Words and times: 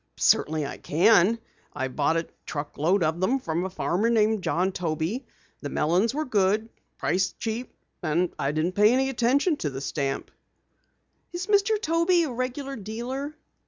"Certainly 0.17 0.65
I 0.65 0.77
can. 0.79 1.37
I 1.75 1.87
bought 1.87 2.17
a 2.17 2.25
truck 2.47 2.79
load 2.79 3.03
of 3.03 3.19
them 3.19 3.37
from 3.39 3.65
a 3.65 3.69
farmer 3.69 4.09
named 4.09 4.41
John 4.43 4.71
Toby. 4.71 5.27
The 5.61 5.69
melons 5.69 6.11
were 6.15 6.25
good, 6.25 6.63
the 6.63 6.69
price 6.97 7.33
cheap, 7.37 7.71
and 8.01 8.33
I 8.39 8.51
didn't 8.51 8.71
pay 8.71 8.93
any 8.93 9.09
attention 9.09 9.57
to 9.57 9.69
the 9.69 9.79
stamp." 9.79 10.31
"Is 11.33 11.45
Mr. 11.45 11.79
Toby 11.79 12.23
a 12.23 12.31
regular 12.31 12.75
dealer?" 12.75 13.35